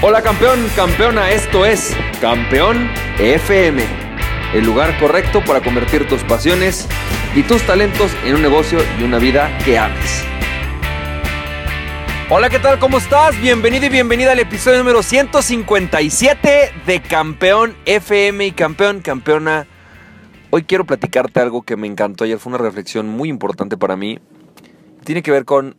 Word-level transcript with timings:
Hola 0.00 0.22
campeón, 0.22 0.60
campeona, 0.76 1.32
esto 1.32 1.66
es 1.66 1.92
Campeón 2.20 2.88
FM, 3.18 3.82
el 4.54 4.64
lugar 4.64 4.96
correcto 5.00 5.42
para 5.44 5.60
convertir 5.60 6.06
tus 6.06 6.22
pasiones 6.22 6.86
y 7.34 7.42
tus 7.42 7.66
talentos 7.66 8.12
en 8.24 8.36
un 8.36 8.42
negocio 8.42 8.78
y 9.00 9.02
una 9.02 9.18
vida 9.18 9.50
que 9.64 9.76
ames. 9.76 10.22
Hola, 12.30 12.48
¿qué 12.48 12.60
tal? 12.60 12.78
¿Cómo 12.78 12.98
estás? 12.98 13.40
Bienvenido 13.40 13.86
y 13.86 13.88
bienvenida 13.88 14.30
al 14.30 14.38
episodio 14.38 14.78
número 14.78 15.02
157 15.02 16.72
de 16.86 17.02
Campeón 17.02 17.76
FM 17.84 18.46
y 18.46 18.52
campeón, 18.52 19.00
campeona. 19.00 19.66
Hoy 20.50 20.62
quiero 20.62 20.84
platicarte 20.84 21.40
algo 21.40 21.62
que 21.62 21.76
me 21.76 21.88
encantó 21.88 22.22
ayer, 22.22 22.38
fue 22.38 22.52
una 22.52 22.62
reflexión 22.62 23.08
muy 23.08 23.28
importante 23.28 23.76
para 23.76 23.96
mí. 23.96 24.20
Tiene 25.02 25.24
que 25.24 25.32
ver 25.32 25.44
con 25.44 25.76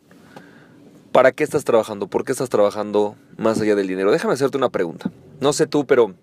¿Para 1.12 1.32
qué 1.32 1.44
estás 1.44 1.64
trabajando? 1.64 2.08
¿Por 2.08 2.24
qué 2.24 2.32
estás 2.32 2.50
trabajando 2.50 3.16
más 3.38 3.60
allá 3.60 3.76
del 3.76 3.88
dinero? 3.88 4.12
Déjame 4.12 4.36
hacerte 4.36 4.58
una 4.58 4.70
pregunta. 4.70 5.12
No 5.40 5.54
sé 5.54 5.66
tú, 5.66 5.86
pero 5.86 6.14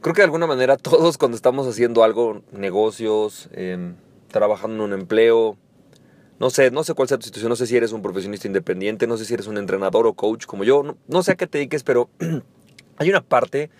creo 0.00 0.14
que 0.14 0.20
de 0.20 0.26
alguna 0.26 0.46
manera 0.46 0.76
todos 0.78 1.18
cuando 1.18 1.36
estamos 1.36 1.66
haciendo 1.66 2.04
algo, 2.04 2.42
negocios, 2.52 3.48
em, 3.52 3.96
trabajando 4.28 4.76
en 4.76 4.92
un 4.92 5.00
empleo, 5.00 5.56
no 6.38 6.50
sé, 6.50 6.70
no 6.70 6.84
sé 6.84 6.94
cuál 6.94 7.08
sea 7.08 7.18
tu 7.18 7.24
situación, 7.24 7.50
no 7.50 7.56
sé 7.56 7.66
si 7.66 7.76
eres 7.76 7.92
un 7.92 8.02
profesionista 8.02 8.46
independiente, 8.46 9.06
no 9.06 9.16
sé 9.16 9.24
si 9.24 9.34
eres 9.34 9.46
un 9.46 9.58
entrenador 9.58 10.06
o 10.06 10.14
coach 10.14 10.46
como 10.46 10.64
yo, 10.64 10.82
no, 10.82 10.96
no 11.08 11.22
sé 11.22 11.32
a 11.32 11.34
qué 11.34 11.46
te 11.46 11.58
dediques, 11.58 11.82
pero 11.82 12.10
hay 12.96 13.10
una 13.10 13.22
parte 13.22 13.70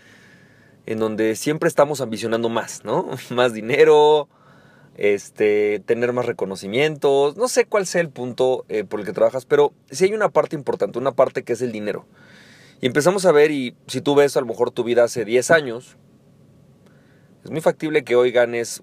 en 0.87 0.99
donde 0.99 1.37
siempre 1.37 1.69
estamos 1.69 2.01
ambicionando 2.01 2.49
más, 2.49 2.85
¿no? 2.85 3.09
Más 3.30 3.52
dinero, 3.52 4.29
este, 4.96 5.80
tener 5.84 6.12
más 6.12 6.27
reconocimientos, 6.27 7.37
no 7.37 7.48
sé 7.48 7.64
cuál 7.64 7.87
sea 7.87 8.01
el 8.01 8.10
punto 8.10 8.64
eh, 8.69 8.84
por 8.84 9.01
el 9.01 9.06
que 9.06 9.12
trabajas, 9.12 9.46
pero 9.46 9.73
sí 9.91 10.05
hay 10.05 10.15
una 10.15 10.28
parte 10.28 10.56
importante, 10.56 10.98
una 10.98 11.12
parte 11.12 11.43
que 11.43 11.54
es 11.54 11.62
el 11.62 11.73
dinero. 11.73 12.07
Y 12.80 12.87
empezamos 12.87 13.24
a 13.26 13.32
ver, 13.32 13.51
y 13.51 13.74
si 13.87 14.01
tú 14.01 14.15
ves 14.15 14.37
a 14.37 14.40
lo 14.40 14.46
mejor 14.46 14.70
tu 14.70 14.85
vida 14.85 15.04
hace 15.04 15.24
10 15.24 15.51
años, 15.51 15.96
es 17.45 17.51
muy 17.51 17.60
factible 17.60 18.04
que 18.04 18.16
hoy 18.16 18.32
ganes 18.32 18.82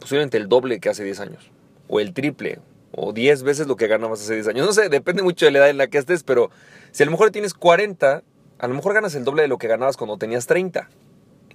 posiblemente 0.00 0.36
el 0.36 0.48
doble 0.48 0.80
que 0.80 0.88
hace 0.88 1.04
10 1.04 1.20
años, 1.20 1.50
o 1.88 2.00
el 2.00 2.12
triple, 2.12 2.58
o 2.92 3.12
10 3.12 3.42
veces 3.44 3.66
lo 3.66 3.76
que 3.76 3.86
ganabas 3.86 4.20
hace 4.20 4.34
10 4.34 4.48
años. 4.48 4.66
No 4.66 4.72
sé, 4.72 4.88
depende 4.88 5.22
mucho 5.22 5.46
de 5.46 5.52
la 5.52 5.58
edad 5.58 5.70
en 5.70 5.78
la 5.78 5.86
que 5.86 5.98
estés, 5.98 6.22
pero 6.22 6.50
si 6.90 7.02
a 7.02 7.06
lo 7.06 7.12
mejor 7.12 7.30
tienes 7.30 7.54
40, 7.54 8.22
a 8.58 8.68
lo 8.68 8.74
mejor 8.74 8.94
ganas 8.94 9.14
el 9.14 9.24
doble 9.24 9.42
de 9.42 9.48
lo 9.48 9.58
que 9.58 9.68
ganabas 9.68 9.96
cuando 9.96 10.18
tenías 10.18 10.46
30. 10.46 10.88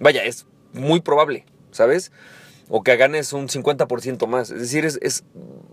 Vaya, 0.00 0.24
es 0.24 0.46
muy 0.72 1.00
probable, 1.00 1.44
¿sabes? 1.70 2.12
O 2.68 2.82
que 2.82 2.96
ganes 2.96 3.32
un 3.32 3.48
50% 3.48 4.26
más. 4.26 4.50
Es 4.50 4.60
decir, 4.60 4.84
es, 4.84 5.24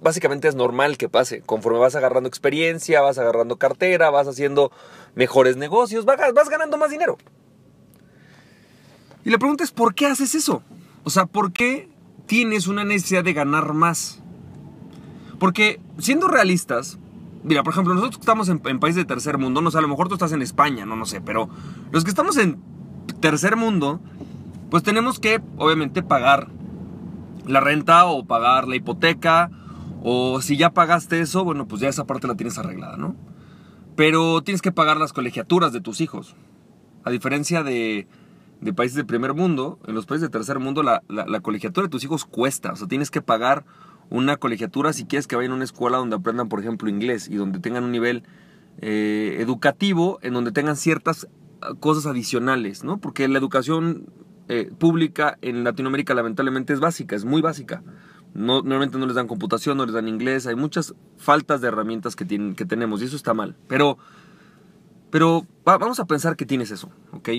básicamente 0.01 0.47
es 0.47 0.55
normal 0.55 0.97
que 0.97 1.09
pase. 1.09 1.41
Conforme 1.41 1.79
vas 1.79 1.95
agarrando 1.95 2.29
experiencia, 2.29 3.01
vas 3.01 3.17
agarrando 3.17 3.57
cartera, 3.57 4.09
vas 4.09 4.27
haciendo 4.27 4.71
mejores 5.15 5.57
negocios, 5.57 6.05
vas, 6.05 6.17
vas 6.33 6.49
ganando 6.49 6.77
más 6.77 6.91
dinero. 6.91 7.17
Y 9.25 9.29
la 9.29 9.37
pregunta 9.37 9.63
es, 9.63 9.71
¿por 9.71 9.95
qué 9.95 10.05
haces 10.05 10.35
eso? 10.35 10.61
O 11.03 11.09
sea, 11.09 11.25
¿por 11.25 11.53
qué 11.53 11.89
tienes 12.25 12.67
una 12.67 12.83
necesidad 12.83 13.23
de 13.23 13.33
ganar 13.33 13.73
más? 13.73 14.19
Porque 15.39 15.79
siendo 15.97 16.27
realistas, 16.27 16.99
mira, 17.43 17.63
por 17.63 17.73
ejemplo, 17.73 17.93
nosotros 17.93 18.19
estamos 18.19 18.49
en, 18.49 18.61
en 18.65 18.79
países 18.79 19.03
de 19.03 19.05
tercer 19.05 19.37
mundo, 19.37 19.61
no 19.61 19.71
sé, 19.71 19.77
a 19.77 19.81
lo 19.81 19.87
mejor 19.87 20.09
tú 20.09 20.15
estás 20.15 20.31
en 20.33 20.41
España, 20.41 20.85
no, 20.85 20.95
no 20.95 21.05
sé, 21.05 21.21
pero 21.21 21.49
los 21.91 22.03
que 22.03 22.09
estamos 22.09 22.37
en 22.37 22.61
tercer 23.19 23.55
mundo, 23.55 23.99
pues 24.69 24.83
tenemos 24.83 25.19
que, 25.19 25.41
obviamente, 25.57 26.03
pagar 26.03 26.49
la 27.45 27.59
renta 27.59 28.05
o 28.05 28.25
pagar 28.25 28.67
la 28.67 28.75
hipoteca. 28.75 29.49
O 30.01 30.41
si 30.41 30.57
ya 30.57 30.71
pagaste 30.71 31.21
eso, 31.21 31.43
bueno, 31.45 31.67
pues 31.67 31.81
ya 31.81 31.87
esa 31.87 32.05
parte 32.05 32.27
la 32.27 32.35
tienes 32.35 32.57
arreglada, 32.57 32.97
¿no? 32.97 33.15
Pero 33.95 34.41
tienes 34.41 34.61
que 34.61 34.71
pagar 34.71 34.97
las 34.97 35.13
colegiaturas 35.13 35.71
de 35.71 35.79
tus 35.79 36.01
hijos. 36.01 36.35
A 37.05 37.09
diferencia 37.09 37.63
de, 37.63 38.07
de 38.59 38.73
países 38.73 38.95
de 38.95 39.05
primer 39.05 39.33
mundo, 39.33 39.79
en 39.87 39.95
los 39.95 40.05
países 40.05 40.23
de 40.23 40.29
tercer 40.29 40.59
mundo 40.59 40.83
la, 40.83 41.03
la, 41.07 41.39
colegiatura 41.39 41.87
de 41.87 41.91
tus 41.91 42.03
hijos 42.03 42.25
cuesta. 42.25 42.73
O 42.73 42.75
sea, 42.75 42.87
tienes 42.87 43.11
que 43.11 43.21
pagar 43.21 43.65
una 44.09 44.37
colegiatura 44.37 44.93
si 44.93 45.05
quieres 45.05 45.27
que 45.27 45.35
vayan 45.35 45.51
a 45.51 45.55
una 45.55 45.63
escuela 45.63 45.97
donde 45.97 46.15
aprendan, 46.15 46.49
por 46.49 46.59
ejemplo, 46.59 46.89
inglés 46.89 47.29
y 47.29 47.35
donde 47.35 47.59
tengan 47.59 47.83
un 47.83 47.91
nivel 47.91 48.23
eh, 48.81 49.37
educativo, 49.39 50.19
en 50.21 50.33
donde 50.33 50.51
tengan 50.51 50.75
ciertas 50.75 51.27
cosas 51.79 52.05
adicionales, 52.05 52.83
¿no? 52.83 52.97
Porque 52.97 53.27
la 53.27 53.37
educación 53.37 54.07
eh, 54.49 54.71
pública 54.77 55.37
en 55.41 55.63
Latinoamérica 55.63 56.13
lamentablemente 56.13 56.73
es 56.73 56.79
básica, 56.79 57.15
es 57.15 57.25
muy 57.25 57.41
básica. 57.41 57.83
No, 58.33 58.61
normalmente 58.61 58.97
no 58.97 59.05
les 59.05 59.15
dan 59.15 59.27
computación, 59.27 59.77
no 59.77 59.85
les 59.85 59.93
dan 59.93 60.07
inglés, 60.07 60.47
hay 60.47 60.55
muchas 60.55 60.95
faltas 61.17 61.61
de 61.61 61.67
herramientas 61.67 62.15
que, 62.15 62.25
tienen, 62.25 62.55
que 62.55 62.65
tenemos 62.65 63.01
y 63.01 63.05
eso 63.05 63.15
está 63.15 63.33
mal. 63.33 63.55
Pero, 63.67 63.97
pero 65.11 65.45
vamos 65.63 65.99
a 65.99 66.05
pensar 66.05 66.35
que 66.35 66.45
tienes 66.45 66.71
eso, 66.71 66.89
¿ok? 67.11 67.29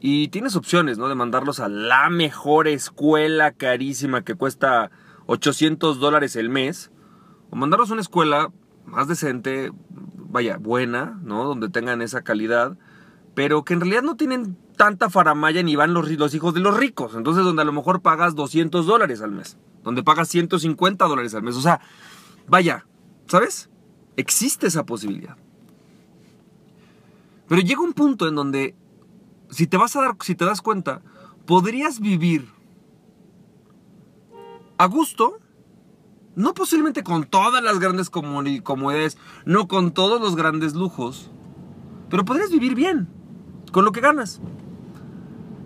Y 0.00 0.28
tienes 0.28 0.56
opciones, 0.56 0.98
¿no? 0.98 1.08
De 1.08 1.14
mandarlos 1.14 1.60
a 1.60 1.68
la 1.68 2.10
mejor 2.10 2.68
escuela 2.68 3.52
carísima 3.52 4.22
que 4.22 4.34
cuesta 4.34 4.90
800 5.26 6.00
dólares 6.00 6.36
el 6.36 6.48
mes. 6.48 6.90
O 7.50 7.56
mandarlos 7.56 7.90
a 7.90 7.94
una 7.94 8.02
escuela 8.02 8.52
más 8.84 9.08
decente, 9.08 9.72
vaya, 9.90 10.58
buena, 10.58 11.18
¿no? 11.22 11.44
Donde 11.44 11.68
tengan 11.68 12.02
esa 12.02 12.22
calidad. 12.22 12.76
Pero 13.36 13.64
que 13.64 13.74
en 13.74 13.80
realidad 13.82 14.02
no 14.02 14.16
tienen 14.16 14.56
tanta 14.78 15.10
faramaya 15.10 15.62
ni 15.62 15.76
van 15.76 15.92
los, 15.92 16.10
los 16.10 16.34
hijos 16.34 16.54
de 16.54 16.60
los 16.60 16.74
ricos. 16.74 17.14
Entonces, 17.14 17.44
donde 17.44 17.60
a 17.60 17.66
lo 17.66 17.72
mejor 17.72 18.00
pagas 18.00 18.34
200 18.34 18.86
dólares 18.86 19.20
al 19.20 19.30
mes, 19.30 19.58
donde 19.84 20.02
pagas 20.02 20.28
150 20.28 21.04
dólares 21.04 21.34
al 21.34 21.42
mes. 21.42 21.54
O 21.54 21.60
sea, 21.60 21.82
vaya, 22.48 22.86
¿sabes? 23.26 23.68
Existe 24.16 24.68
esa 24.68 24.86
posibilidad. 24.86 25.36
Pero 27.46 27.60
llega 27.60 27.82
un 27.82 27.92
punto 27.92 28.26
en 28.26 28.36
donde, 28.36 28.74
si 29.50 29.66
te 29.66 29.76
vas 29.76 29.94
a 29.96 30.00
dar, 30.00 30.16
si 30.22 30.34
te 30.34 30.46
das 30.46 30.62
cuenta, 30.62 31.02
podrías 31.44 32.00
vivir 32.00 32.48
a 34.78 34.86
gusto, 34.86 35.40
no 36.36 36.54
posiblemente 36.54 37.02
con 37.02 37.24
todas 37.24 37.62
las 37.62 37.80
grandes 37.80 38.08
comodidades, 38.08 39.18
no 39.44 39.68
con 39.68 39.92
todos 39.92 40.22
los 40.22 40.36
grandes 40.36 40.74
lujos, 40.74 41.30
pero 42.08 42.24
podrías 42.24 42.50
vivir 42.50 42.74
bien 42.74 43.14
con 43.76 43.84
lo 43.84 43.92
que 43.92 44.00
ganas. 44.00 44.40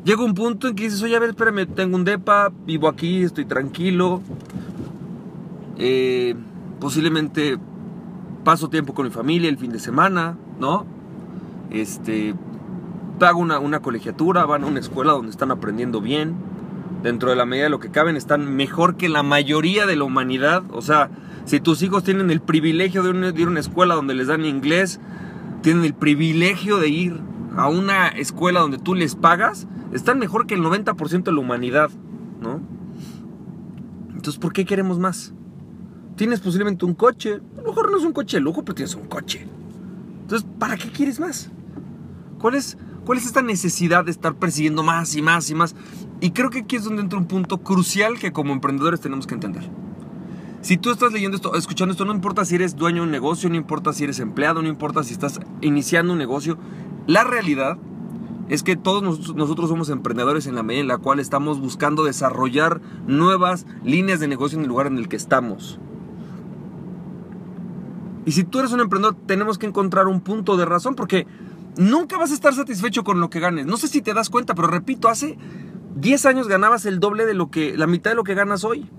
Llega 0.05 0.25
un 0.25 0.35
punto 0.35 0.67
en 0.67 0.75
que 0.75 0.83
dices, 0.83 1.01
oye, 1.01 1.15
a 1.15 1.21
ver, 1.21 1.31
espérame, 1.31 1.65
tengo 1.65 1.95
un 1.95 2.03
depa, 2.03 2.51
vivo 2.67 2.89
aquí, 2.89 3.23
estoy 3.23 3.45
tranquilo. 3.45 4.21
Eh, 5.79 6.35
posiblemente 6.81 7.57
paso 8.43 8.69
tiempo 8.69 8.95
con 8.95 9.05
mi 9.05 9.13
familia 9.13 9.49
el 9.49 9.59
fin 9.59 9.71
de 9.71 9.79
semana, 9.79 10.37
¿no? 10.59 10.87
Este, 11.71 12.35
pago 13.21 13.39
una, 13.39 13.61
una 13.61 13.79
colegiatura, 13.79 14.45
van 14.45 14.65
a 14.65 14.67
una 14.67 14.81
escuela 14.81 15.13
donde 15.13 15.31
están 15.31 15.53
aprendiendo 15.53 16.01
bien. 16.01 16.35
Dentro 17.05 17.31
de 17.31 17.37
la 17.37 17.47
medida 17.47 17.67
de 17.67 17.71
lo 17.71 17.79
que 17.79 17.93
caben, 17.93 18.17
están 18.17 18.57
mejor 18.57 18.97
que 18.97 19.09
la 19.09 19.23
mayoría 19.23 19.87
de 19.87 19.95
la 19.95 20.03
humanidad. 20.03 20.65
O 20.73 20.83
sea, 20.83 21.11
si 21.45 21.61
tus 21.61 21.81
hijos 21.83 22.03
tienen 22.03 22.33
el 22.33 22.41
privilegio 22.41 23.05
de, 23.05 23.31
de 23.31 23.41
ir 23.41 23.47
a 23.47 23.51
una 23.53 23.61
escuela 23.61 23.95
donde 23.95 24.15
les 24.15 24.27
dan 24.27 24.45
inglés, 24.45 24.99
tienen 25.63 25.85
el 25.85 25.95
privilegio 25.95 26.79
de 26.79 26.89
ir 26.89 27.30
a 27.57 27.69
una 27.69 28.09
escuela 28.09 28.61
donde 28.61 28.79
tú 28.79 28.95
les 28.95 29.15
pagas, 29.15 29.67
están 29.93 30.19
mejor 30.19 30.47
que 30.47 30.55
el 30.55 30.63
90% 30.63 31.25
de 31.25 31.33
la 31.33 31.41
humanidad, 31.41 31.91
¿no? 32.41 32.61
Entonces, 34.09 34.39
¿por 34.39 34.53
qué 34.53 34.65
queremos 34.65 34.99
más? 34.99 35.33
Tienes 36.17 36.41
posiblemente 36.41 36.85
un 36.85 36.95
coche, 36.95 37.41
a 37.57 37.61
lo 37.63 37.69
mejor 37.69 37.91
no 37.91 37.97
es 37.97 38.05
un 38.05 38.13
coche 38.13 38.37
de 38.37 38.43
lujo, 38.43 38.63
pero 38.63 38.75
tienes 38.75 38.95
un 38.95 39.07
coche. 39.07 39.47
Entonces, 40.23 40.49
¿para 40.59 40.77
qué 40.77 40.91
quieres 40.91 41.19
más? 41.19 41.51
¿Cuál 42.39 42.55
es, 42.55 42.77
¿Cuál 43.05 43.19
es 43.19 43.27
esta 43.27 43.43
necesidad 43.43 44.05
de 44.05 44.11
estar 44.11 44.35
persiguiendo 44.35 44.83
más 44.83 45.15
y 45.17 45.23
más 45.23 45.51
y 45.51 45.55
más? 45.55 45.75
Y 46.21 46.33
creo 46.33 46.51
que 46.51 46.61
aquí 46.61 46.77
es 46.77 46.85
donde 46.85 47.03
entra 47.03 47.19
un 47.19 47.27
punto 47.27 47.59
crucial 47.59 48.19
que 48.19 48.33
como 48.33 48.53
emprendedores 48.53 49.01
tenemos 49.01 49.27
que 49.27 49.35
entender. 49.35 49.71
Si 50.63 50.77
tú 50.77 50.91
estás 50.91 51.13
leyendo 51.13 51.37
esto, 51.37 51.55
escuchando 51.55 51.93
esto, 51.93 52.05
no 52.05 52.13
importa 52.13 52.45
si 52.45 52.55
eres 52.57 52.77
dueño 52.77 52.99
de 52.99 53.07
un 53.07 53.11
negocio, 53.11 53.49
no 53.49 53.57
importa 53.57 53.95
si 53.95 54.05
eres 54.05 54.21
empleado, 54.21 54.61
no 54.61 54.69
importa 54.69 55.03
si 55.03 55.15
estás 55.15 55.41
iniciando 55.63 56.13
un 56.13 56.19
negocio, 56.19 56.59
la 57.07 57.25
realidad 57.25 57.79
es 58.49 58.63
que 58.65 58.77
todos 58.77 59.35
nosotros 59.35 59.69
somos 59.69 59.91
emprendedores 59.91 60.47
en 60.47 60.57
la 60.57 60.65
medida 60.65 60.81
en 60.81 60.89
la 60.89 60.99
cual 60.99 61.21
estamos 61.21 61.61
buscando 61.61 62.05
desarrollar 62.05 62.81
nuevas 63.07 63.65
líneas 63.85 64.19
de 64.19 64.27
negocio 64.27 64.59
en 64.59 64.65
el 64.65 64.69
lugar 64.69 64.89
en 64.89 64.99
el 64.99 65.09
que 65.09 65.17
estamos. 65.17 65.79
Y 68.27 68.33
si 68.33 68.45
tú 68.45 68.59
eres 68.59 68.73
un 68.73 68.81
emprendedor, 68.81 69.17
tenemos 69.27 69.57
que 69.57 69.67
encontrar 69.67 70.09
un 70.09 70.21
punto 70.21 70.57
de 70.57 70.65
razón 70.65 70.95
porque 70.95 71.27
nunca 71.77 72.19
vas 72.19 72.33
a 72.33 72.35
estar 72.35 72.53
satisfecho 72.55 73.05
con 73.05 73.21
lo 73.21 73.31
que 73.31 73.41
ganes. 73.41 73.67
No 73.67 73.77
sé 73.77 73.89
si 73.89 74.03
te 74.03 74.15
das 74.15 74.31
cuenta, 74.31 74.55
pero 74.55 74.69
repito, 74.69 75.09
hace 75.09 75.39
10 75.97 76.27
años 76.27 76.49
ganabas 76.49 76.87
el 76.87 77.01
doble 77.01 77.27
de 77.27 77.35
lo 77.35 77.51
que, 77.51 77.77
la 77.77 77.87
mitad 77.87 78.11
de 78.11 78.17
lo 78.17 78.25
que 78.25 78.35
ganas 78.35 78.65
hoy. 78.65 78.91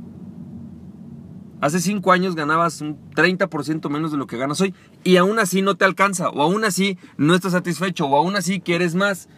Hace 1.62 1.80
5 1.80 2.12
años 2.12 2.36
ganabas 2.36 2.82
un 2.82 2.98
30% 3.12 3.88
menos 3.90 4.12
de 4.12 4.18
lo 4.18 4.26
que 4.26 4.36
ganas 4.36 4.60
hoy 4.62 4.74
y 5.04 5.18
aún 5.18 5.38
así 5.38 5.62
no 5.62 5.76
te 5.76 5.86
alcanza, 5.86 6.30
o 6.30 6.42
aún 6.42 6.66
así 6.66 6.98
no 7.18 7.36
estás 7.36 7.52
satisfecho, 7.52 8.08
o 8.08 8.18
aún 8.18 8.36
así 8.36 8.60
quieres 8.60 8.96
más. 8.96 9.30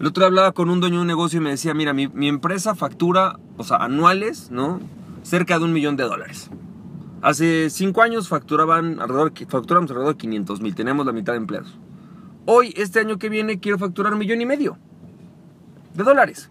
El 0.00 0.08
otro 0.08 0.22
día 0.22 0.26
hablaba 0.26 0.50
con 0.50 0.68
un 0.68 0.80
dueño 0.80 0.96
de 0.96 1.02
un 1.02 1.06
negocio 1.06 1.38
y 1.40 1.42
me 1.42 1.50
decía, 1.50 1.72
mira, 1.72 1.92
mi, 1.92 2.28
empresa 2.28 2.74
factura, 2.74 3.38
o 3.58 3.64
sea, 3.64 3.76
anuales, 3.76 4.50
¿no? 4.50 4.80
Cerca 5.22 5.58
de 5.58 5.66
un 5.66 5.72
millón 5.72 5.96
de 5.96 6.02
dólares. 6.02 6.50
Hace 7.22 7.70
5 7.70 8.02
años 8.02 8.28
facturaban 8.28 8.98
alrededor, 8.98 9.32
facturamos 9.46 9.88
alrededor 9.90 10.14
de 10.14 10.18
500 10.18 10.60
mil, 10.62 10.74
tenemos 10.74 11.06
la 11.06 11.12
mitad 11.12 11.34
de 11.34 11.38
empleados. 11.38 11.78
hoy, 12.46 12.74
este 12.76 12.98
año 12.98 13.18
que 13.18 13.28
viene, 13.28 13.60
quiero 13.60 13.78
facturar 13.78 14.14
un 14.14 14.18
millón 14.18 14.40
y 14.40 14.46
medio 14.46 14.78
de 15.94 16.02
dólares. 16.02 16.50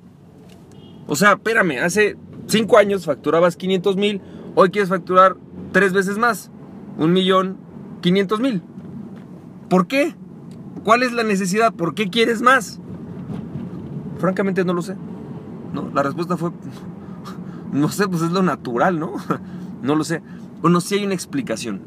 O 1.07 1.15
sea, 1.15 1.33
espérame, 1.33 1.79
hace 1.83 2.15
cinco 2.49 2.77
años 2.77 3.05
facturabas 3.05 3.55
500 3.55 3.95
mil, 3.95 4.21
hoy 4.55 4.69
quieres 4.71 4.89
facturar 4.89 5.37
tres 5.71 5.93
veces 5.93 6.17
más, 6.17 6.51
un 6.97 7.13
millón 7.13 7.57
500 8.01 8.39
mil. 8.39 8.61
¿Por 9.69 9.87
qué? 9.87 10.15
¿Cuál 10.83 11.03
es 11.03 11.13
la 11.13 11.23
necesidad? 11.23 11.73
¿Por 11.73 11.93
qué 11.93 12.09
quieres 12.09 12.41
más? 12.41 12.79
Francamente 14.17 14.65
no 14.65 14.73
lo 14.73 14.81
sé. 14.81 14.95
¿no? 15.73 15.89
La 15.93 16.03
respuesta 16.03 16.37
fue, 16.37 16.51
no 17.71 17.89
sé, 17.89 18.07
pues 18.07 18.23
es 18.23 18.31
lo 18.31 18.41
natural, 18.41 18.99
¿no? 18.99 19.13
No 19.81 19.95
lo 19.95 20.03
sé. 20.03 20.21
Bueno, 20.61 20.81
sí 20.81 20.95
hay 20.95 21.05
una 21.05 21.13
explicación. 21.13 21.79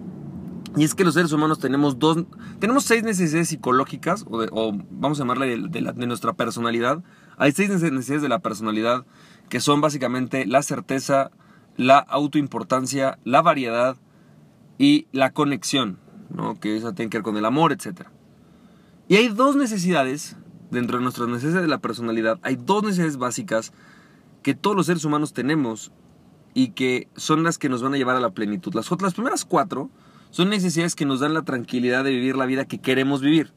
Y 0.77 0.85
es 0.85 0.95
que 0.95 1.05
los 1.05 1.15
seres 1.15 1.33
humanos 1.33 1.59
tenemos 1.59 1.99
dos, 1.99 2.25
tenemos 2.59 2.85
seis 2.85 3.03
necesidades 3.03 3.49
psicológicas, 3.49 4.25
o, 4.29 4.73
vamos 4.91 5.19
a 5.19 5.23
llamarle 5.23 5.59
de, 5.69 5.93
de, 5.93 6.07
nuestra 6.07 6.33
personalidad. 6.33 7.03
Hay 7.37 7.53
seis 7.53 7.69
necesidades 7.69 8.23
de 8.23 8.29
la 8.29 8.39
personalidad 8.39 9.05
que 9.51 9.61
son 9.61 9.83
básicamente 9.83 10.47
la 10.47 10.63
certeza, 10.63 11.31
la 11.77 11.99
autoimportancia, 11.99 13.19
la 13.25 13.43
variedad 13.43 13.97
y 14.79 15.09
la 15.13 15.33
conexión, 15.33 15.99
¿no? 16.31 16.59
que 16.59 16.77
eso 16.77 16.95
tiene 16.95 17.11
que 17.11 17.19
ver 17.19 17.25
con 17.25 17.37
el 17.37 17.45
amor, 17.45 17.73
etc. 17.73 18.07
Y 19.09 19.17
hay 19.17 19.29
dos 19.29 19.57
necesidades, 19.57 20.37
dentro 20.71 20.97
de 20.97 21.03
nuestras 21.03 21.29
necesidades 21.29 21.63
de 21.63 21.69
la 21.69 21.79
personalidad, 21.79 22.39
hay 22.43 22.57
dos 22.57 22.83
necesidades 22.83 23.19
básicas 23.19 23.75
que 24.43 24.55
todos 24.55 24.75
los 24.75 24.87
seres 24.87 25.05
humanos 25.05 25.35
tenemos 25.35 25.93
y 26.55 26.69
que 26.69 27.09
son 27.17 27.43
las 27.43 27.59
que 27.59 27.69
nos 27.69 27.83
van 27.83 27.93
a 27.93 27.99
llevar 27.99 28.17
a 28.17 28.21
la 28.21 28.31
plenitud. 28.31 28.75
Las, 28.75 28.91
las 29.03 29.15
primeras 29.15 29.45
cuatro 29.45 29.91
son 30.33 30.49
necesidades 30.49 30.95
que 30.97 31.05
nos 31.05 31.21
dan 31.21 31.35
la 31.35 31.43
tranquilidad 31.43 32.05
de 32.05 32.11
vivir 32.11 32.37
la 32.37 32.47
vida 32.47 32.65
que 32.65 32.79
queremos 32.79 33.21
vivir. 33.21 33.53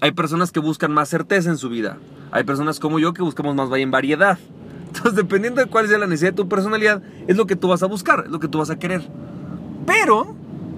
Hay 0.00 0.12
personas 0.12 0.52
que 0.52 0.58
buscan 0.58 0.90
más 0.90 1.10
certeza 1.10 1.50
en 1.50 1.58
su 1.58 1.68
vida. 1.68 1.98
Hay 2.32 2.44
personas 2.44 2.80
como 2.80 2.98
yo 2.98 3.12
que 3.12 3.22
buscamos 3.22 3.54
más 3.54 3.68
variedad. 3.68 4.38
Entonces, 4.86 5.14
dependiendo 5.14 5.60
de 5.60 5.68
cuál 5.68 5.86
sea 5.86 5.98
la 5.98 6.06
necesidad 6.06 6.32
de 6.32 6.36
tu 6.36 6.48
personalidad, 6.48 7.02
es 7.28 7.36
lo 7.36 7.46
que 7.46 7.56
tú 7.56 7.68
vas 7.68 7.82
a 7.82 7.86
buscar, 7.86 8.22
es 8.24 8.30
lo 8.30 8.40
que 8.40 8.48
tú 8.48 8.58
vas 8.58 8.70
a 8.70 8.78
querer. 8.78 9.06
Pero 9.86 10.34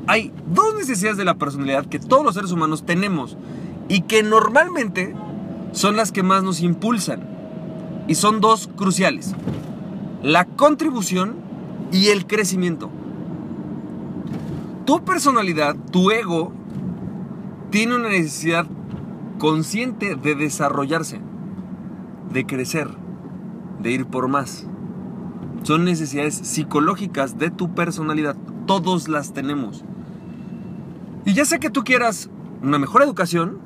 hay 0.08 0.32
dos 0.52 0.74
necesidades 0.74 1.16
de 1.16 1.24
la 1.24 1.34
personalidad 1.34 1.86
que 1.86 2.00
todos 2.00 2.24
los 2.24 2.34
seres 2.34 2.50
humanos 2.50 2.84
tenemos 2.84 3.36
y 3.88 4.00
que 4.00 4.24
normalmente 4.24 5.14
son 5.70 5.96
las 5.96 6.10
que 6.10 6.24
más 6.24 6.42
nos 6.42 6.60
impulsan. 6.60 7.22
Y 8.08 8.16
son 8.16 8.40
dos 8.40 8.68
cruciales. 8.74 9.32
La 10.24 10.44
contribución 10.44 11.36
y 11.92 12.08
el 12.08 12.26
crecimiento. 12.26 12.90
Tu 14.86 15.04
personalidad, 15.04 15.76
tu 15.90 16.10
ego, 16.10 16.52
tiene 17.70 17.96
una 17.96 18.08
necesidad 18.08 18.66
consciente 19.38 20.14
de 20.14 20.34
desarrollarse, 20.36 21.20
de 22.32 22.46
crecer, 22.46 22.88
de 23.80 23.90
ir 23.90 24.06
por 24.06 24.28
más. 24.28 24.66
Son 25.64 25.84
necesidades 25.84 26.36
psicológicas 26.36 27.36
de 27.36 27.50
tu 27.50 27.74
personalidad. 27.74 28.36
Todos 28.66 29.08
las 29.08 29.32
tenemos. 29.32 29.84
Y 31.24 31.34
ya 31.34 31.44
sé 31.44 31.58
que 31.58 31.70
tú 31.70 31.82
quieras 31.82 32.30
una 32.62 32.78
mejor 32.78 33.02
educación, 33.02 33.58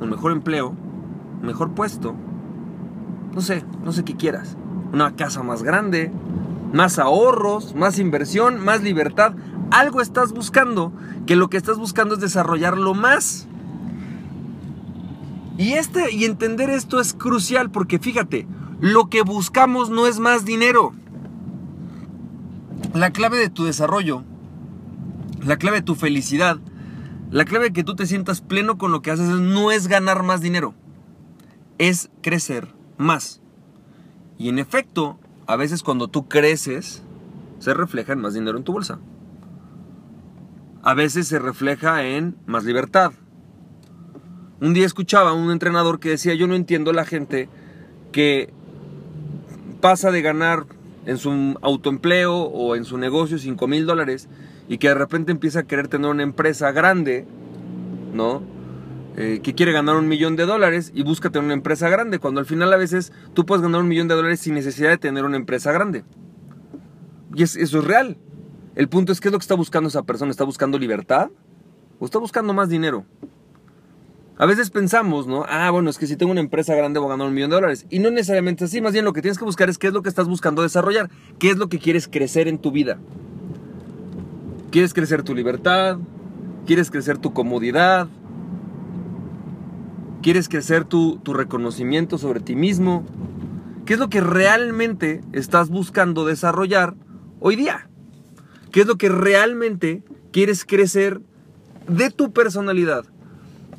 un 0.00 0.08
mejor 0.08 0.32
empleo, 0.32 0.74
un 1.40 1.46
mejor 1.46 1.72
puesto, 1.72 2.14
no 3.34 3.42
sé, 3.42 3.64
no 3.84 3.92
sé 3.92 4.04
qué 4.04 4.16
quieras. 4.16 4.56
Una 4.92 5.14
casa 5.14 5.42
más 5.42 5.62
grande, 5.62 6.10
más 6.72 6.98
ahorros, 6.98 7.74
más 7.74 7.98
inversión, 7.98 8.64
más 8.64 8.82
libertad. 8.82 9.34
Algo 9.70 10.00
estás 10.00 10.32
buscando 10.32 10.92
que 11.26 11.36
lo 11.36 11.50
que 11.50 11.56
estás 11.56 11.78
buscando 11.78 12.14
es 12.14 12.20
desarrollarlo 12.20 12.94
más. 12.94 13.46
Y, 15.58 15.72
este, 15.72 16.12
y 16.12 16.24
entender 16.24 16.70
esto 16.70 17.00
es 17.00 17.12
crucial 17.12 17.70
porque 17.70 17.98
fíjate, 17.98 18.46
lo 18.80 19.08
que 19.10 19.22
buscamos 19.22 19.90
no 19.90 20.06
es 20.06 20.20
más 20.20 20.44
dinero. 20.44 20.92
La 22.94 23.10
clave 23.10 23.38
de 23.38 23.50
tu 23.50 23.64
desarrollo, 23.64 24.22
la 25.44 25.56
clave 25.56 25.78
de 25.78 25.82
tu 25.82 25.94
felicidad, 25.94 26.58
la 27.30 27.44
clave 27.44 27.66
de 27.66 27.72
que 27.72 27.84
tú 27.84 27.94
te 27.94 28.06
sientas 28.06 28.40
pleno 28.40 28.78
con 28.78 28.92
lo 28.92 29.02
que 29.02 29.10
haces 29.10 29.28
no 29.28 29.70
es 29.70 29.88
ganar 29.88 30.22
más 30.22 30.40
dinero, 30.40 30.74
es 31.76 32.08
crecer 32.22 32.74
más. 32.96 33.42
Y 34.38 34.48
en 34.48 34.58
efecto, 34.58 35.18
a 35.46 35.56
veces 35.56 35.82
cuando 35.82 36.08
tú 36.08 36.28
creces, 36.28 37.02
se 37.58 37.74
refleja 37.74 38.14
más 38.16 38.34
dinero 38.34 38.56
en 38.56 38.64
tu 38.64 38.72
bolsa. 38.72 39.00
A 40.88 40.94
veces 40.94 41.28
se 41.28 41.38
refleja 41.38 42.02
en 42.02 42.34
más 42.46 42.64
libertad. 42.64 43.12
Un 44.58 44.72
día 44.72 44.86
escuchaba 44.86 45.32
a 45.32 45.34
un 45.34 45.50
entrenador 45.50 46.00
que 46.00 46.08
decía, 46.08 46.32
yo 46.32 46.46
no 46.46 46.54
entiendo 46.54 46.94
la 46.94 47.04
gente 47.04 47.50
que 48.10 48.54
pasa 49.82 50.10
de 50.10 50.22
ganar 50.22 50.64
en 51.04 51.18
su 51.18 51.58
autoempleo 51.60 52.38
o 52.38 52.74
en 52.74 52.86
su 52.86 52.96
negocio 52.96 53.36
5 53.36 53.66
mil 53.66 53.84
dólares 53.84 54.30
y 54.66 54.78
que 54.78 54.88
de 54.88 54.94
repente 54.94 55.30
empieza 55.30 55.58
a 55.58 55.62
querer 55.64 55.88
tener 55.88 56.10
una 56.10 56.22
empresa 56.22 56.72
grande, 56.72 57.26
¿no? 58.14 58.42
Eh, 59.18 59.40
que 59.42 59.54
quiere 59.54 59.72
ganar 59.72 59.96
un 59.96 60.08
millón 60.08 60.36
de 60.36 60.46
dólares 60.46 60.90
y 60.94 61.02
busca 61.02 61.28
tener 61.28 61.44
una 61.44 61.52
empresa 61.52 61.90
grande, 61.90 62.18
cuando 62.18 62.40
al 62.40 62.46
final 62.46 62.72
a 62.72 62.78
veces 62.78 63.12
tú 63.34 63.44
puedes 63.44 63.60
ganar 63.60 63.82
un 63.82 63.88
millón 63.88 64.08
de 64.08 64.14
dólares 64.14 64.40
sin 64.40 64.54
necesidad 64.54 64.88
de 64.88 64.96
tener 64.96 65.26
una 65.26 65.36
empresa 65.36 65.70
grande. 65.70 66.04
Y 67.34 67.42
eso 67.42 67.60
es 67.60 67.72
real. 67.84 68.16
El 68.78 68.88
punto 68.88 69.10
es 69.10 69.20
qué 69.20 69.26
es 69.26 69.32
lo 69.32 69.38
que 69.40 69.42
está 69.42 69.56
buscando 69.56 69.88
esa 69.88 70.04
persona. 70.04 70.30
¿Está 70.30 70.44
buscando 70.44 70.78
libertad? 70.78 71.30
¿O 71.98 72.04
está 72.04 72.20
buscando 72.20 72.54
más 72.54 72.68
dinero? 72.68 73.04
A 74.38 74.46
veces 74.46 74.70
pensamos, 74.70 75.26
¿no? 75.26 75.44
Ah, 75.48 75.68
bueno, 75.72 75.90
es 75.90 75.98
que 75.98 76.06
si 76.06 76.14
tengo 76.14 76.30
una 76.30 76.40
empresa 76.40 76.76
grande 76.76 77.00
voy 77.00 77.08
a 77.08 77.10
ganar 77.10 77.26
un 77.26 77.34
millón 77.34 77.50
de 77.50 77.56
dólares. 77.56 77.86
Y 77.90 77.98
no 77.98 78.12
necesariamente 78.12 78.66
así, 78.66 78.80
más 78.80 78.92
bien 78.92 79.04
lo 79.04 79.12
que 79.12 79.20
tienes 79.20 79.36
que 79.36 79.44
buscar 79.44 79.68
es 79.68 79.78
qué 79.78 79.88
es 79.88 79.92
lo 79.92 80.02
que 80.02 80.08
estás 80.08 80.28
buscando 80.28 80.62
desarrollar, 80.62 81.10
qué 81.40 81.50
es 81.50 81.58
lo 81.58 81.68
que 81.68 81.80
quieres 81.80 82.06
crecer 82.06 82.46
en 82.46 82.58
tu 82.58 82.70
vida. 82.70 83.00
¿Quieres 84.70 84.94
crecer 84.94 85.24
tu 85.24 85.34
libertad? 85.34 85.98
¿Quieres 86.64 86.92
crecer 86.92 87.18
tu 87.18 87.32
comodidad? 87.32 88.06
¿Quieres 90.22 90.48
crecer 90.48 90.84
tu, 90.84 91.20
reconocimiento 91.24 92.16
sobre 92.16 92.38
ti 92.38 92.54
mismo? 92.54 93.04
¿Qué 93.86 93.94
es 93.94 93.98
lo 93.98 94.08
que 94.08 94.20
realmente 94.20 95.20
estás 95.32 95.68
buscando 95.68 96.24
desarrollar 96.24 96.94
hoy 97.40 97.56
día? 97.56 97.87
¿Qué 98.72 98.82
es 98.82 98.86
lo 98.86 98.96
que 98.96 99.08
realmente 99.08 100.02
quieres 100.32 100.64
crecer 100.64 101.20
de 101.86 102.10
tu 102.10 102.32
personalidad? 102.32 103.04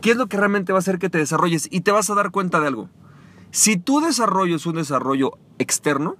¿Qué 0.01 0.11
es 0.11 0.17
lo 0.17 0.27
que 0.27 0.37
realmente 0.37 0.71
va 0.71 0.79
a 0.79 0.79
hacer 0.79 0.99
que 0.99 1.09
te 1.09 1.17
desarrolles? 1.17 1.67
Y 1.71 1.81
te 1.81 1.91
vas 1.91 2.09
a 2.09 2.15
dar 2.15 2.31
cuenta 2.31 2.59
de 2.59 2.67
algo. 2.67 2.89
Si 3.51 3.77
tu 3.77 4.01
desarrollo 4.01 4.55
es 4.55 4.65
un 4.65 4.75
desarrollo 4.75 5.37
externo, 5.57 6.15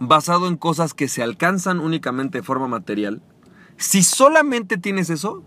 basado 0.00 0.48
en 0.48 0.56
cosas 0.56 0.92
que 0.92 1.08
se 1.08 1.22
alcanzan 1.22 1.80
únicamente 1.80 2.38
de 2.38 2.42
forma 2.42 2.68
material, 2.68 3.22
si 3.76 4.02
solamente 4.02 4.76
tienes 4.76 5.10
eso, 5.10 5.42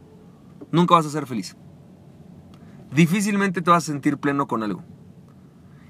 nunca 0.72 0.96
vas 0.96 1.06
a 1.06 1.10
ser 1.10 1.28
feliz 1.28 1.56
difícilmente 2.92 3.62
te 3.62 3.70
vas 3.70 3.84
a 3.84 3.92
sentir 3.92 4.18
pleno 4.18 4.48
con 4.48 4.64
algo. 4.64 4.84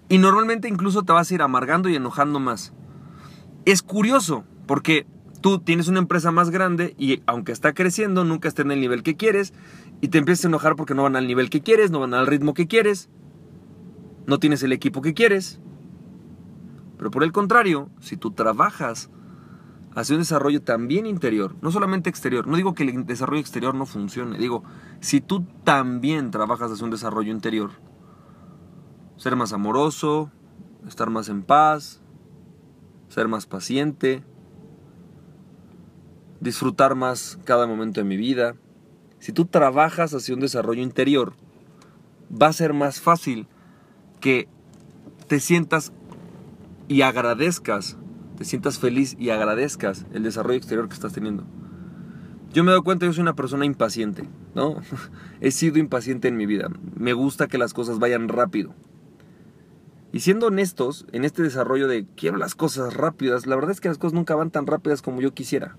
Y 0.09 0.17
normalmente 0.19 0.67
incluso 0.67 1.03
te 1.03 1.13
vas 1.13 1.29
a 1.29 1.33
ir 1.33 1.41
amargando 1.41 1.89
y 1.89 1.95
enojando 1.95 2.39
más. 2.39 2.73
Es 3.65 3.81
curioso, 3.81 4.45
porque 4.65 5.05
tú 5.41 5.59
tienes 5.59 5.87
una 5.87 5.99
empresa 5.99 6.31
más 6.31 6.49
grande 6.49 6.95
y 6.97 7.21
aunque 7.25 7.51
está 7.51 7.73
creciendo, 7.73 8.23
nunca 8.23 8.47
está 8.47 8.61
en 8.61 8.71
el 8.71 8.79
nivel 8.79 9.03
que 9.03 9.15
quieres 9.15 9.53
y 10.01 10.09
te 10.09 10.17
empiezas 10.17 10.45
a 10.45 10.47
enojar 10.49 10.75
porque 10.75 10.93
no 10.93 11.03
van 11.03 11.15
al 11.15 11.27
nivel 11.27 11.49
que 11.49 11.61
quieres, 11.61 11.91
no 11.91 11.99
van 11.99 12.13
al 12.13 12.27
ritmo 12.27 12.53
que 12.53 12.67
quieres, 12.67 13.09
no 14.25 14.39
tienes 14.39 14.63
el 14.63 14.71
equipo 14.71 15.01
que 15.01 15.13
quieres. 15.13 15.59
Pero 16.97 17.11
por 17.11 17.23
el 17.23 17.31
contrario, 17.31 17.89
si 17.99 18.17
tú 18.17 18.31
trabajas 18.31 19.09
hacia 19.95 20.15
un 20.15 20.21
desarrollo 20.21 20.61
también 20.61 21.07
interior, 21.07 21.55
no 21.61 21.71
solamente 21.71 22.09
exterior. 22.09 22.45
No 22.45 22.55
digo 22.55 22.75
que 22.75 22.83
el 22.83 23.05
desarrollo 23.05 23.41
exterior 23.41 23.73
no 23.73 23.87
funcione, 23.87 24.37
digo, 24.37 24.63
si 24.99 25.21
tú 25.21 25.45
también 25.63 26.29
trabajas 26.29 26.71
hacia 26.71 26.85
un 26.85 26.91
desarrollo 26.91 27.31
interior, 27.31 27.71
ser 29.15 29.35
más 29.35 29.53
amoroso, 29.53 30.31
estar 30.87 31.09
más 31.09 31.29
en 31.29 31.41
paz, 31.41 31.99
ser 33.09 33.27
más 33.27 33.47
paciente, 33.47 34.23
disfrutar 36.39 36.95
más 36.95 37.39
cada 37.43 37.67
momento 37.67 37.99
de 37.99 38.05
mi 38.05 38.17
vida. 38.17 38.55
Si 39.19 39.31
tú 39.31 39.45
trabajas 39.45 40.13
hacia 40.13 40.35
un 40.35 40.41
desarrollo 40.41 40.81
interior, 40.81 41.33
va 42.29 42.47
a 42.47 42.53
ser 42.53 42.73
más 42.73 43.01
fácil 43.01 43.47
que 44.19 44.47
te 45.27 45.39
sientas 45.39 45.91
y 46.87 47.01
agradezcas 47.01 47.97
te 48.37 48.45
sientas 48.45 48.77
feliz 48.77 49.15
y 49.19 49.31
agradezcas 49.31 50.05
el 50.13 50.23
desarrollo 50.23 50.57
exterior 50.57 50.87
que 50.87 50.93
estás 50.93 51.13
teniendo. 51.13 51.43
Yo 52.53 52.63
me 52.63 52.71
doy 52.71 52.81
cuenta 52.81 53.05
que 53.05 53.07
yo 53.07 53.13
soy 53.13 53.23
una 53.23 53.35
persona 53.35 53.65
impaciente, 53.65 54.29
¿no? 54.53 54.77
He 55.41 55.51
sido 55.51 55.79
impaciente 55.79 56.27
en 56.27 56.37
mi 56.37 56.45
vida. 56.45 56.69
Me 56.95 57.13
gusta 57.13 57.47
que 57.47 57.57
las 57.57 57.73
cosas 57.73 57.99
vayan 57.99 58.29
rápido. 58.29 58.73
Y 60.13 60.21
siendo 60.21 60.47
honestos, 60.47 61.05
en 61.11 61.25
este 61.25 61.43
desarrollo 61.43 61.87
de 61.87 62.05
quiero 62.15 62.37
las 62.37 62.55
cosas 62.55 62.93
rápidas, 62.93 63.47
la 63.47 63.55
verdad 63.55 63.71
es 63.71 63.81
que 63.81 63.89
las 63.89 63.97
cosas 63.97 64.13
nunca 64.13 64.35
van 64.35 64.51
tan 64.51 64.67
rápidas 64.67 65.01
como 65.01 65.19
yo 65.19 65.33
quisiera. 65.33 65.75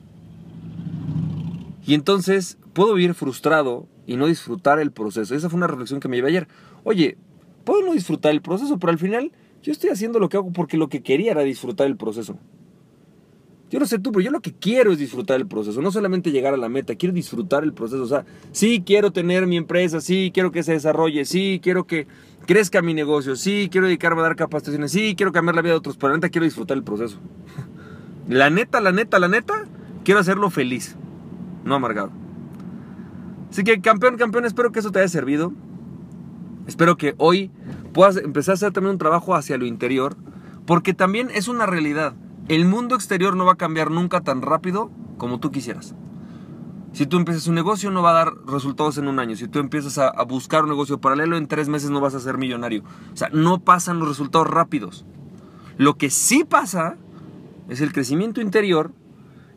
Y 1.88 1.94
entonces 1.94 2.58
puedo 2.74 2.92
vivir 2.92 3.14
frustrado 3.14 3.88
y 4.06 4.16
no 4.16 4.26
disfrutar 4.26 4.78
el 4.78 4.92
proceso. 4.92 5.34
Esa 5.34 5.48
fue 5.48 5.56
una 5.56 5.68
reflexión 5.68 6.00
que 6.00 6.08
me 6.08 6.16
llevé 6.16 6.28
ayer. 6.28 6.48
Oye, 6.84 7.16
puedo 7.64 7.80
no 7.80 7.94
disfrutar 7.94 8.30
el 8.32 8.42
proceso, 8.42 8.78
pero 8.78 8.90
al 8.90 8.98
final 8.98 9.32
yo 9.62 9.72
estoy 9.72 9.88
haciendo 9.88 10.18
lo 10.18 10.28
que 10.28 10.36
hago 10.36 10.52
porque 10.52 10.76
lo 10.76 10.90
que 10.90 11.02
quería 11.02 11.30
era 11.30 11.40
disfrutar 11.40 11.86
el 11.86 11.96
proceso. 11.96 12.36
Yo 13.70 13.78
no 13.80 13.86
sé 13.86 13.98
tú, 13.98 14.12
pero 14.12 14.20
yo 14.20 14.30
lo 14.30 14.40
que 14.40 14.52
quiero 14.52 14.92
es 14.92 14.98
disfrutar 14.98 15.40
el 15.40 15.46
proceso, 15.46 15.80
no 15.80 15.90
solamente 15.90 16.30
llegar 16.30 16.52
a 16.52 16.58
la 16.58 16.68
meta, 16.68 16.94
quiero 16.94 17.14
disfrutar 17.14 17.64
el 17.64 17.72
proceso. 17.72 18.02
O 18.02 18.06
sea, 18.06 18.26
sí 18.52 18.82
quiero 18.84 19.10
tener 19.10 19.46
mi 19.46 19.56
empresa, 19.56 20.02
sí 20.02 20.30
quiero 20.34 20.52
que 20.52 20.62
se 20.62 20.72
desarrolle, 20.72 21.24
sí 21.24 21.58
quiero 21.62 21.86
que 21.86 22.06
crezca 22.44 22.82
mi 22.82 22.92
negocio, 22.92 23.34
sí 23.34 23.70
quiero 23.72 23.86
dedicarme 23.86 24.20
a 24.20 24.24
dar 24.24 24.36
capacitaciones, 24.36 24.92
sí 24.92 25.14
quiero 25.16 25.32
cambiar 25.32 25.54
la 25.56 25.62
vida 25.62 25.72
de 25.72 25.78
otros, 25.78 25.96
pero 25.96 26.10
la 26.10 26.18
neta 26.18 26.28
quiero 26.28 26.44
disfrutar 26.44 26.76
el 26.76 26.84
proceso. 26.84 27.18
La 28.28 28.50
neta, 28.50 28.82
la 28.82 28.92
neta, 28.92 29.18
la 29.18 29.28
neta, 29.28 29.64
quiero 30.04 30.20
hacerlo 30.20 30.50
feliz, 30.50 30.98
no 31.68 31.76
amargado. 31.76 32.10
Así 33.50 33.64
que 33.64 33.80
campeón, 33.80 34.16
campeón, 34.16 34.44
espero 34.44 34.72
que 34.72 34.80
eso 34.80 34.90
te 34.90 34.98
haya 34.98 35.08
servido. 35.08 35.52
Espero 36.66 36.96
que 36.96 37.14
hoy 37.18 37.50
puedas 37.92 38.16
empezar 38.16 38.52
a 38.52 38.54
hacer 38.54 38.72
también 38.72 38.92
un 38.92 38.98
trabajo 38.98 39.34
hacia 39.34 39.56
lo 39.56 39.64
interior, 39.64 40.16
porque 40.66 40.92
también 40.92 41.30
es 41.32 41.48
una 41.48 41.66
realidad. 41.66 42.14
El 42.48 42.64
mundo 42.66 42.94
exterior 42.94 43.36
no 43.36 43.44
va 43.44 43.52
a 43.52 43.56
cambiar 43.56 43.90
nunca 43.90 44.20
tan 44.20 44.42
rápido 44.42 44.90
como 45.16 45.40
tú 45.40 45.50
quisieras. 45.50 45.94
Si 46.92 47.06
tú 47.06 47.16
empiezas 47.16 47.46
un 47.46 47.54
negocio 47.54 47.90
no 47.90 48.02
va 48.02 48.10
a 48.10 48.24
dar 48.24 48.32
resultados 48.46 48.98
en 48.98 49.08
un 49.08 49.18
año. 49.18 49.36
Si 49.36 49.46
tú 49.48 49.58
empiezas 49.58 49.98
a, 49.98 50.08
a, 50.08 50.24
buscar 50.24 50.64
un 50.64 50.70
negocio 50.70 50.98
paralelo 50.98 51.36
en 51.36 51.46
tres 51.46 51.68
meses 51.68 51.90
no 51.90 52.00
vas 52.00 52.14
a 52.14 52.20
ser 52.20 52.38
millonario. 52.38 52.82
O 53.12 53.16
sea, 53.16 53.28
no 53.32 53.60
pasan 53.60 53.98
los 53.98 54.08
resultados 54.08 54.48
rápidos. 54.48 55.04
Lo 55.76 55.96
que 55.96 56.10
sí 56.10 56.44
pasa 56.44 56.96
es 57.68 57.80
el 57.80 57.92
crecimiento 57.92 58.40
interior, 58.40 58.92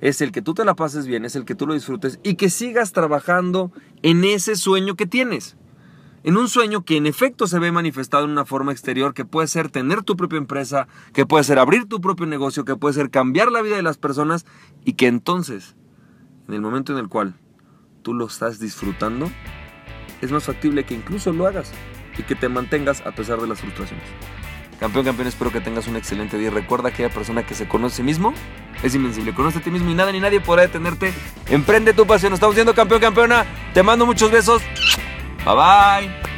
es 0.02 0.20
el 0.22 0.32
que 0.32 0.42
tú 0.42 0.54
te 0.56 0.66
la 0.66 0.76
pases 0.76 1.06
bien, 1.06 1.26
es 1.26 1.36
el 1.36 1.46
que 1.46 1.56
tú 1.56 1.68
lo 1.68 1.76
disfrutes 1.76 2.20
y 2.24 2.36
que 2.36 2.50
sigas 2.50 2.92
trabajando 2.92 3.72
en 4.02 4.24
ese 4.26 4.56
sueño 4.56 4.96
que 4.96 5.06
tienes. 5.06 5.56
En 6.24 6.38
un 6.38 6.50
sueño 6.50 6.84
que 6.84 6.98
en 6.98 7.08
efecto 7.08 7.48
se 7.48 7.60
ve 7.60 7.72
manifestado 7.72 8.26
en 8.26 8.32
una 8.32 8.46
forma 8.46 8.72
exterior, 8.72 9.14
que 9.14 9.26
puede 9.26 9.48
ser 9.48 9.70
tener 9.70 10.04
tu 10.04 10.16
propia 10.16 10.38
empresa, 10.38 10.88
que 11.14 11.26
puede 11.26 11.44
ser 11.44 11.58
abrir 11.58 11.86
tu 11.86 12.02
propio 12.02 12.26
negocio, 12.26 12.66
que 12.66 12.76
puede 12.76 12.94
ser 12.94 13.10
cambiar 13.10 13.52
la 13.52 13.62
vida 13.62 13.76
de 13.76 13.84
las 13.84 13.98
personas 13.98 14.46
y 14.84 14.94
que 14.94 15.08
entonces, 15.08 15.76
en 16.48 16.56
el 16.56 16.62
momento 16.62 16.94
en 16.94 17.00
el 17.00 17.08
cual 17.08 17.36
tú 18.04 18.14
lo 18.14 18.26
estás 18.26 18.60
disfrutando, 18.60 19.32
es 20.22 20.32
más 20.32 20.44
factible 20.44 20.84
que 20.84 20.94
incluso 20.94 21.32
lo 21.32 21.48
hagas 21.48 21.72
y 22.18 22.24
que 22.24 22.36
te 22.36 22.50
mantengas 22.50 23.02
a 23.02 23.14
pesar 23.14 23.40
de 23.40 23.48
las 23.48 23.62
frustraciones. 23.62 24.06
Campeón, 24.80 25.06
campeón, 25.06 25.28
espero 25.28 25.52
que 25.52 25.62
tengas 25.62 25.88
un 25.88 25.96
excelente 25.96 26.38
día. 26.38 26.50
Recuerda 26.50 26.90
que 26.90 27.04
aquella 27.04 27.14
persona 27.14 27.46
que 27.46 27.54
se 27.54 27.68
conoce 27.68 28.02
a 28.02 28.06
mismo 28.06 28.34
es 28.84 28.96
invencible. 28.96 29.34
Conoce 29.34 29.60
a 29.60 29.62
ti 29.62 29.72
mismo 29.72 29.90
y 29.90 29.94
nada 29.94 30.12
ni 30.12 30.20
nadie 30.20 30.40
podrá 30.42 30.64
detenerte. 30.64 31.14
Emprende 31.48 31.94
tu 31.94 32.06
pasión. 32.06 32.34
Estamos 32.34 32.56
viendo 32.56 32.74
campeón, 32.74 33.02
campeona. 33.02 33.46
Te 33.74 33.84
mando 33.84 34.06
muchos 34.06 34.32
besos. 34.32 34.62
Bye 35.46 35.56
bye. 35.56 36.31